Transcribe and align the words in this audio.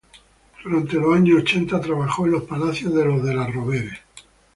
Durante 0.63 0.95
los 0.95 1.15
años 1.15 1.43
ochenta 1.43 1.79
trabajó 1.79 2.25
en 2.25 2.31
los 2.31 2.45
palacios 2.45 2.91
de 2.95 3.05
los 3.05 3.21
Della 3.23 3.45
Rovere. 3.45 3.99